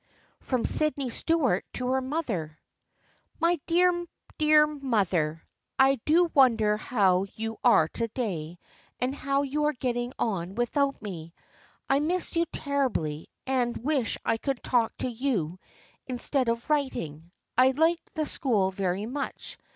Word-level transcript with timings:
From 0.39 0.65
Sydney 0.65 1.11
Stuart 1.11 1.63
to 1.73 1.89
her 1.91 2.01
mother:" 2.01 2.57
My 3.39 3.59
dear, 3.67 4.07
dear 4.39 4.65
mother:" 4.65 5.43
I 5.77 6.01
do 6.05 6.31
wonder 6.33 6.75
how 6.75 7.27
you 7.35 7.59
are 7.63 7.87
to 7.89 8.07
day 8.07 8.57
and 8.99 9.13
how 9.13 9.43
you 9.43 9.65
are 9.65 9.73
getting 9.73 10.11
on 10.17 10.55
without 10.55 10.99
me. 11.03 11.35
I 11.87 11.99
miss 11.99 12.35
you 12.35 12.47
ter 12.47 12.89
ribly, 12.89 13.27
and 13.45 13.77
wish 13.77 14.17
I 14.25 14.37
could 14.37 14.63
talk 14.63 14.97
to 14.97 15.07
you 15.07 15.59
instead 16.07 16.49
of 16.49 16.67
writing. 16.67 17.29
I 17.55 17.69
like 17.69 18.01
the 18.15 18.25
school 18.25 18.71
very 18.71 19.05
much. 19.05 19.59